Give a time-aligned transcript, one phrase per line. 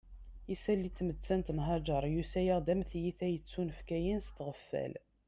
[0.53, 4.93] Isalli n tmettant n Haǧer yusa-aɣ-d am tiyita yettunefkayen s tɣeffal